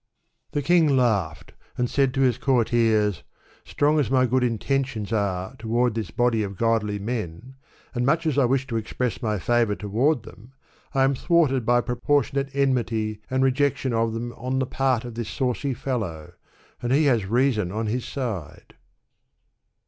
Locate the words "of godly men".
6.41-7.53